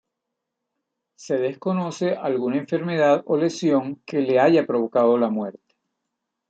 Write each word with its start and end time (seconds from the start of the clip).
Se 1.13 1.37
desconoce 1.37 2.15
alguna 2.15 2.57
enfermedad 2.57 3.21
o 3.27 3.37
lesión 3.37 4.01
que 4.03 4.21
le 4.21 4.39
haya 4.39 4.65
provocado 4.65 5.15
la 5.19 5.29
muerte. 5.29 5.75